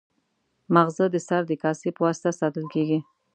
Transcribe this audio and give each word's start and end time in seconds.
ماغزه 0.73 1.05
د 1.11 1.15
سر 1.27 1.41
د 1.47 1.51
کاسې 1.63 1.89
په 1.95 2.01
واسطه 2.05 2.29
ساتل 2.39 2.65
کېږي. 2.73 2.99